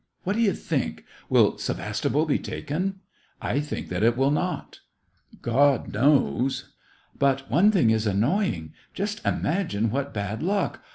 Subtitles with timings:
[0.23, 2.95] What do you think.?— will Sevastopol betaken.?
[3.39, 4.79] I think that it will not."
[5.11, 8.73] '* God knows!"*' But one thing is annoying.
[8.95, 10.81] Just imagine what bad luck!